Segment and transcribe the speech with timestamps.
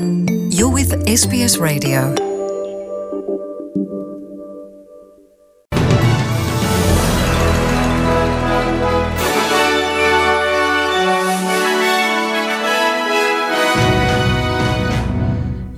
[0.00, 2.14] You're with SBS Radio.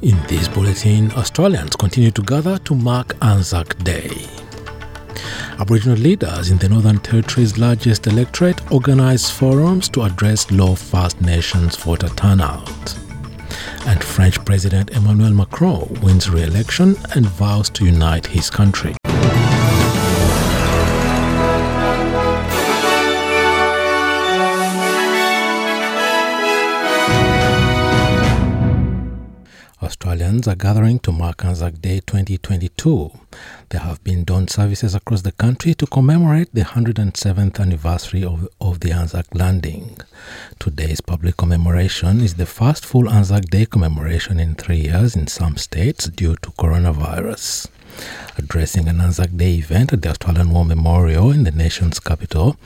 [0.03, 4.11] In this bulletin, Australians continue to gather to mark Anzac Day.
[5.59, 11.75] Aboriginal leaders in the Northern Territory's largest electorate organize forums to address low First Nations
[11.77, 13.10] voter turnout.
[13.86, 18.94] And French President Emmanuel Macron wins re election and vows to unite his country.
[30.30, 33.11] Are gathering to mark Anzac Day 2022.
[33.70, 38.78] There have been dawn services across the country to commemorate the 107th anniversary of, of
[38.78, 39.98] the Anzac landing.
[40.61, 45.56] Today's public commemoration is the first full Anzac Day commemoration in three years in some
[45.56, 47.67] states due to coronavirus.
[48.39, 52.56] Addressing an Anzac Day event at the Australian War Memorial in the nation's capital,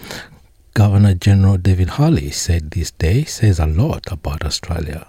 [0.74, 5.08] Governor General David Hurley said this day says a lot about Australia.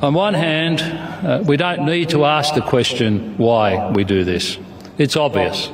[0.00, 4.56] On one hand, uh, we don't need to ask the question why we do this.
[4.96, 5.72] It's obvious.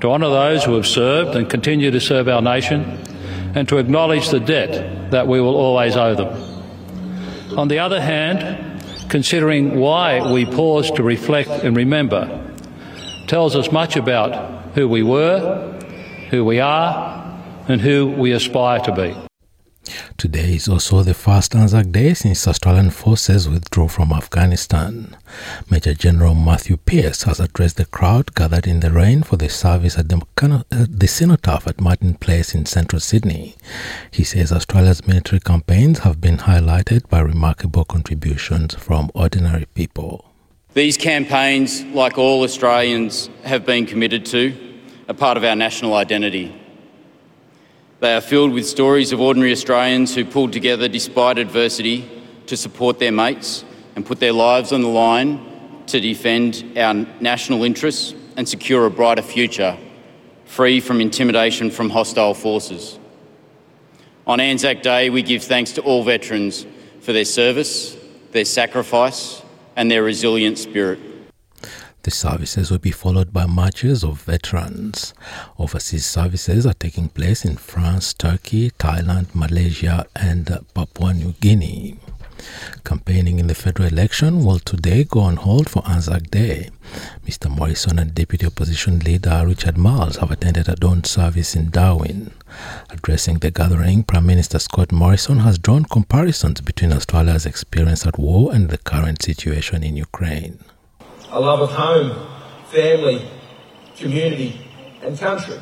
[0.00, 2.98] To honour those who have served and continue to serve our nation,
[3.54, 7.58] and to acknowledge the debt that we will always owe them.
[7.58, 12.50] On the other hand, considering why we pause to reflect and remember
[13.26, 15.70] tells us much about who we were,
[16.30, 19.23] who we are, and who we aspire to be.
[20.24, 25.18] Today is also the first Anzac Day since Australian forces withdrew from Afghanistan.
[25.70, 29.98] Major General Matthew Pearce has addressed the crowd gathered in the rain for the service
[29.98, 33.54] at the, uh, the cenotaph at Martin Place in central Sydney.
[34.10, 40.24] He says Australia's military campaigns have been highlighted by remarkable contributions from ordinary people.
[40.72, 44.56] These campaigns, like all Australians have been committed to,
[45.06, 46.63] are part of our national identity.
[48.04, 52.06] They are filled with stories of ordinary Australians who pulled together despite adversity
[52.48, 53.64] to support their mates
[53.96, 55.40] and put their lives on the line
[55.86, 59.78] to defend our national interests and secure a brighter future,
[60.44, 62.98] free from intimidation from hostile forces.
[64.26, 66.66] On Anzac Day, we give thanks to all veterans
[67.00, 67.96] for their service,
[68.32, 69.40] their sacrifice,
[69.76, 71.00] and their resilient spirit.
[72.04, 75.14] The services will be followed by marches of veterans.
[75.58, 81.96] Overseas services are taking place in France, Turkey, Thailand, Malaysia, and Papua New Guinea.
[82.84, 86.68] Campaigning in the federal election will today go on hold for Anzac Day.
[87.26, 87.48] Mr.
[87.48, 92.34] Morrison and Deputy Opposition Leader Richard Marles have attended a dawn service in Darwin.
[92.90, 98.52] Addressing the gathering, Prime Minister Scott Morrison has drawn comparisons between Australia's experience at war
[98.54, 100.58] and the current situation in Ukraine
[101.34, 102.28] a love of home,
[102.70, 103.28] family,
[103.96, 104.64] community,
[105.02, 105.58] and country.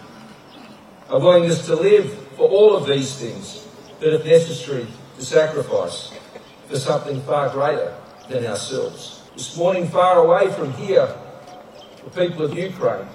[1.09, 3.67] A willingness to live for all of these things,
[3.99, 6.13] but if necessary, to sacrifice
[6.69, 7.97] for something far greater
[8.29, 9.23] than ourselves.
[9.35, 11.09] This morning, far away from here,
[12.05, 13.07] the people of Ukraine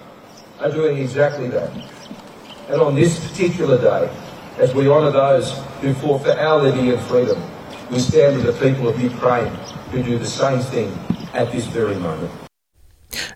[0.60, 1.70] are doing exactly that.
[2.70, 4.10] And on this particular day,
[4.58, 7.40] as we honour those who fought for our liberty and freedom,
[7.92, 9.54] we stand with the people of Ukraine
[9.92, 10.92] who do the same thing
[11.36, 12.47] at this very moment.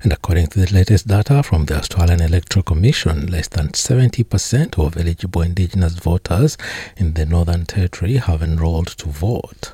[0.04, 4.98] And according to the latest data from the Australian Electoral Commission, less than 70% of
[4.98, 6.58] eligible Indigenous voters
[6.98, 9.72] in the Northern Territory have enrolled to vote.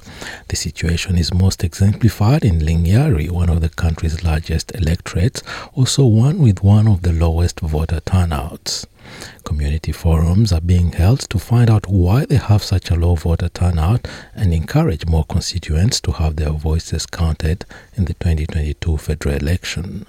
[0.50, 5.42] The situation is most exemplified in Lingiari, one of the country's largest electorates,
[5.74, 8.86] also one with one of the lowest voter turnouts.
[9.44, 13.50] Community forums are being held to find out why they have such a low voter
[13.50, 17.66] turnout and encourage more constituents to have their voices counted
[17.96, 20.06] in the 2022 federal election.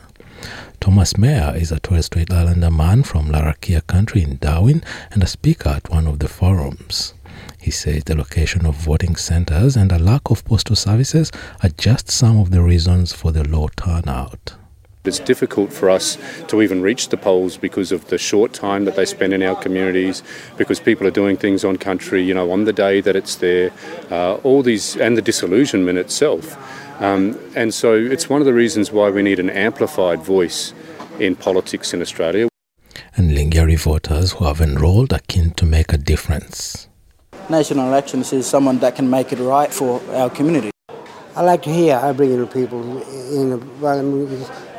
[0.81, 5.27] Thomas Mayer is a Torres Strait Islander man from Larrakia country in Darwin and a
[5.27, 7.15] speaker at one of the forums.
[7.61, 11.33] He says the location of voting centers and a lack of postal services
[11.63, 14.55] are just some of the reasons for the low turnout.
[15.09, 16.17] It's difficult for us
[16.49, 19.57] to even reach the polls because of the short time that they spend in our
[19.57, 20.23] communities,
[20.57, 23.73] because people are doing things on country, you know, on the day that it's there,
[24.11, 26.57] uh, all these, and the disillusionment itself.
[27.01, 30.75] Um, and so it's one of the reasons why we need an amplified voice
[31.19, 32.49] in politics in Australia.
[33.17, 36.89] And Lingiari voters who have enrolled are keen to make a difference.
[37.49, 40.71] National elections is someone that can make it right for our community.
[41.39, 42.81] I like to hear Aboriginal people
[43.33, 43.59] in the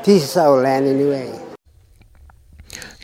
[0.04, 1.34] this is our land anyway.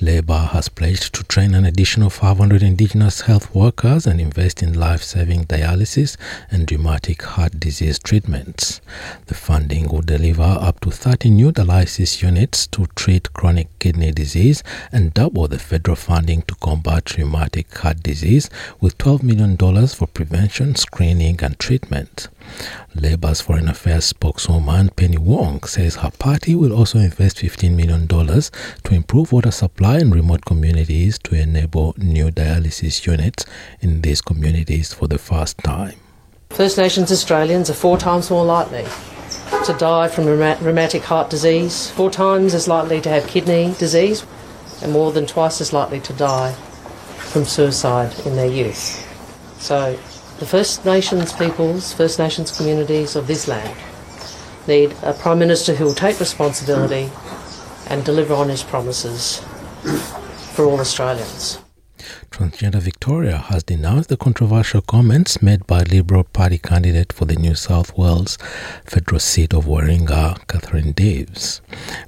[0.02, 5.02] Labour has pledged to train an additional 500 Indigenous health workers and invest in life
[5.02, 6.18] saving dialysis
[6.52, 8.81] and rheumatic heart disease treatments.
[9.28, 14.63] The funding will deliver up to 30 new dialysis units to treat chronic kidney disease
[14.92, 18.50] and double the federal funding to combat rheumatic heart disease,
[18.81, 22.28] with $12 million for prevention, screening, and treatment.
[22.95, 28.94] Labour's Foreign Affairs spokeswoman Penny Wong says her party will also invest $15 million to
[28.94, 33.45] improve water supply in remote communities to enable new dialysis units
[33.81, 35.95] in these communities for the first time.
[36.51, 38.86] First Nations Australians are four times more likely
[39.65, 44.25] to die from rheumatic heart disease, four times as likely to have kidney disease,
[44.81, 46.53] and more than twice as likely to die
[47.18, 49.01] from suicide in their youth.
[49.59, 49.98] So
[50.40, 53.78] the First Nations peoples, First Nations communities of this land
[54.68, 57.10] need a Prime Minister who will take responsibility
[57.88, 59.40] and deliver on his promises
[60.54, 61.64] for all Australians.
[62.36, 67.56] Transgender Victoria has denounced the controversial comments made by Liberal Party candidate for the New
[67.56, 68.38] South Wales
[68.84, 71.62] federal seat of Warringah, Catherine Deves.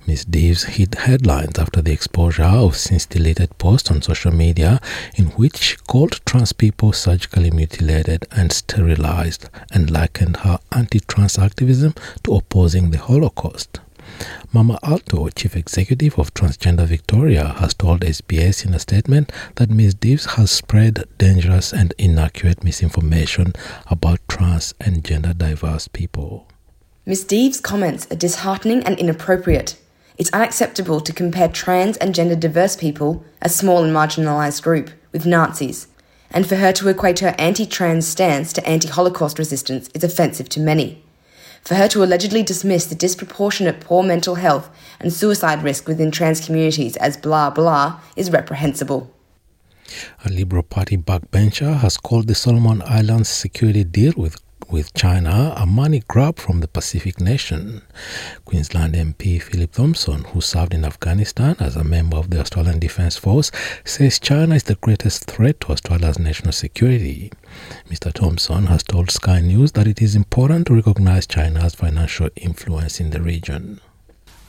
[0.06, 0.26] Ms.
[0.26, 4.82] Deves hit headlines after the exposure of since deleted posts on social media
[5.16, 11.40] in which she called trans people surgically mutilated and sterilized and likened her anti trans
[11.40, 11.94] activism
[12.26, 13.80] to opposing the Holocaust.
[14.54, 19.96] Mama Alto, chief executive of Transgender Victoria, has told SBS in a statement that Ms.
[19.96, 23.54] Deves has spread dangerous and inaccurate misinformation
[23.88, 26.48] about trans and gender diverse people.
[27.06, 27.26] Ms.
[27.26, 29.80] Deves' comments are disheartening and inappropriate.
[30.18, 35.26] It's unacceptable to compare trans and gender diverse people, a small and marginalised group, with
[35.26, 35.88] Nazis,
[36.32, 40.50] and for her to equate her anti trans stance to anti Holocaust resistance is offensive
[40.50, 41.04] to many
[41.64, 44.70] for her to allegedly dismiss the disproportionate poor mental health
[45.00, 49.14] and suicide risk within trans communities as blah blah is reprehensible.
[50.26, 54.38] A Liberal Party backbencher has called the Solomon Islands security deal with
[54.70, 57.82] with China a money grab from the Pacific nation.
[58.46, 63.18] Queensland MP Philip Thompson, who served in Afghanistan as a member of the Australian Defence
[63.18, 63.52] Force,
[63.86, 67.32] says China is the greatest threat to Australia's national security.
[67.90, 68.12] Mr.
[68.12, 73.12] Thompson has told Sky News that it is important to recognize China's financial influence in
[73.12, 73.80] the region.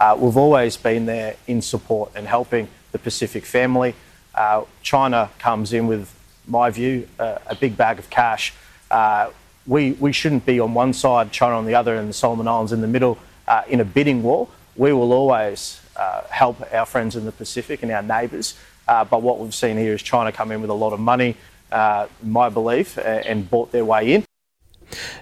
[0.00, 3.94] Uh, we've always been there in support and helping the Pacific family.
[4.35, 6.15] Uh, China comes in with,
[6.47, 8.55] my view, uh, a big bag of cash
[8.91, 9.31] uh,
[9.69, 12.73] we, we shouldn't be on one side, China on the other, and the Solomon Islands
[12.73, 14.49] in the middle uh, in a bidding war.
[14.76, 18.55] We will always uh, help our friends in the Pacific and our neighbours.
[18.87, 21.37] Uh, but what we've seen here is China come in with a lot of money,
[21.70, 24.28] uh, my belief, and bought their way in.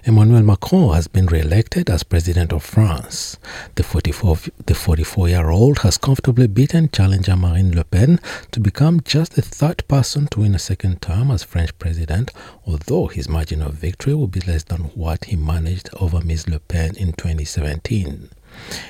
[0.05, 3.37] Emmanuel Macron has been re-elected as president of France.
[3.75, 8.19] The 44 the 44-year-old has comfortably beaten challenger Marine Le Pen
[8.51, 12.31] to become just the third person to win a second term as French president,
[12.65, 16.47] although his margin of victory will be less than what he managed over Ms.
[16.47, 18.29] Le Pen in 2017.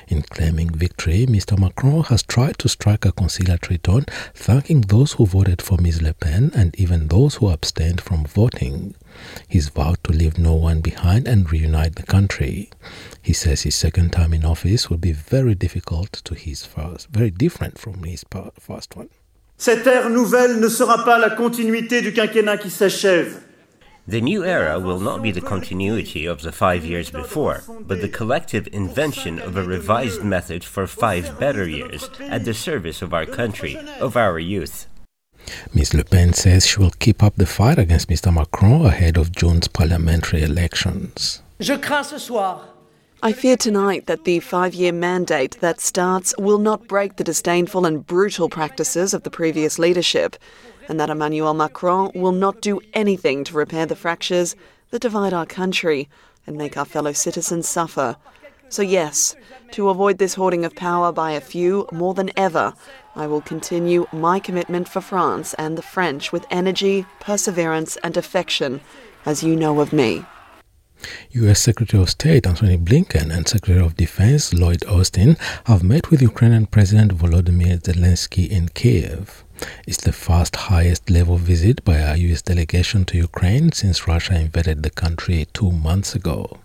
[0.08, 1.58] In claiming victory, Mr.
[1.58, 6.00] Macron has tried to strike a conciliatory tone, thanking those who voted for Ms.
[6.00, 8.94] Le Pen and even those who abstained from voting.
[9.46, 12.70] He's vowed to leave no one behind and reunite the country.
[13.22, 17.30] He says his second term in office will be very difficult to his first, very
[17.30, 18.24] different from his
[18.58, 19.08] first one.
[19.56, 23.42] Cette ère nouvelle ne sera pas la continuité du quinquennat qui s'achève.
[24.06, 28.08] The new era will not be the continuity of the five years before, but the
[28.08, 33.26] collective invention of a revised method for five better years at the service of our
[33.26, 34.86] country, of our youth.
[35.74, 35.94] Ms.
[35.94, 38.32] Le Pen says she will keep up the fight against Mr.
[38.32, 41.42] Macron ahead of June's parliamentary elections.
[43.20, 47.84] I fear tonight that the five year mandate that starts will not break the disdainful
[47.84, 50.36] and brutal practices of the previous leadership,
[50.88, 54.54] and that Emmanuel Macron will not do anything to repair the fractures
[54.90, 56.08] that divide our country
[56.46, 58.16] and make our fellow citizens suffer.
[58.70, 59.34] So, yes,
[59.72, 62.74] to avoid this hoarding of power by a few more than ever,
[63.16, 68.80] I will continue my commitment for France and the French with energy, perseverance, and affection,
[69.24, 70.24] as you know of me.
[71.30, 71.60] U.S.
[71.60, 76.66] Secretary of State Antony Blinken and Secretary of Defense Lloyd Austin have met with Ukrainian
[76.66, 79.44] President Volodymyr Zelensky in Kiev.
[79.86, 82.42] It's the first highest level visit by a U.S.
[82.42, 86.58] delegation to Ukraine since Russia invaded the country two months ago.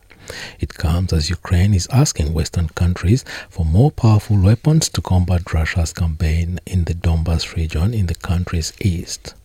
[0.59, 5.93] It comes as Ukraine is asking Western countries for more powerful weapons to combat Russia's
[5.93, 9.35] campaign in the Donbas region in the country's east.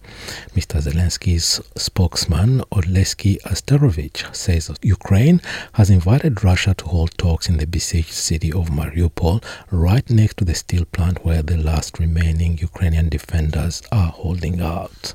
[0.55, 0.81] Mr.
[0.81, 5.41] Zelensky's spokesman, Oleksiy Arestovych, says Ukraine
[5.75, 10.45] has invited Russia to hold talks in the besieged city of Mariupol, right next to
[10.45, 15.15] the steel plant where the last remaining Ukrainian defenders are holding out.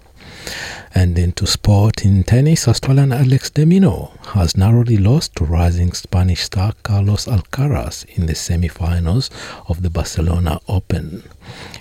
[0.96, 6.44] And into sport in tennis, Australian Alex de Minaur has narrowly lost to rising Spanish
[6.44, 9.30] star Carlos Alcaraz in the semi-finals
[9.68, 11.24] of the Barcelona Open.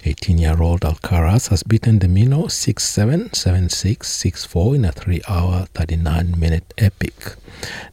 [0.04, 7.36] 18-year-old Alcaraz has beaten de Minaur 6-7, 7-6, 6-4 in a 3-hour 39-minute epic.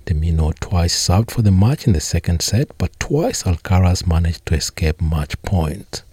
[0.06, 4.46] de Minaur twice served for the match in the second set, but twice Alcaraz managed
[4.46, 6.04] to escape match point.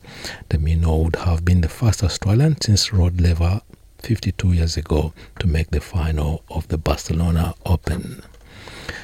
[0.49, 3.61] de Minaur would have been the first Australian since Rod Laver
[4.07, 8.23] 52 years ago to make the final of the Barcelona Open.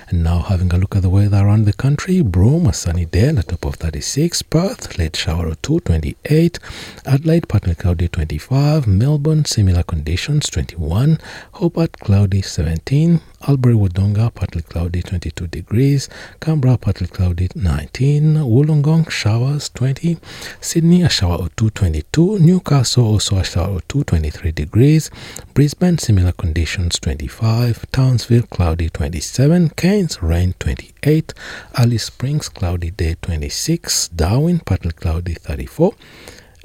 [0.09, 3.29] And now having a look at the weather around the country, Broome, a sunny day
[3.29, 6.59] at the top of 36, Perth, late shower or 2, 28,
[7.07, 11.19] Adelaide, partly cloudy 25, Melbourne, similar conditions 21,
[11.55, 16.09] Hobart, cloudy 17, Albury Wodonga, partly cloudy 22 degrees,
[16.41, 20.19] Canberra, partly cloudy 19, Wollongong, showers 20,
[20.61, 25.11] Sydney, a shower or 2, 22, Newcastle, also a shower or 2, 23 degrees,
[25.55, 31.33] Brisbane, similar conditions 25, Townsville, cloudy 27, Cairns, rain 28,
[31.77, 35.95] Alice Springs, cloudy day 26, Darwin, partly cloudy 34,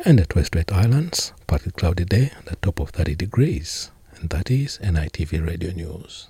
[0.05, 3.91] and at Westward Islands, partly cloudy day the top of 30 degrees.
[4.15, 6.29] And that is NITV Radio News.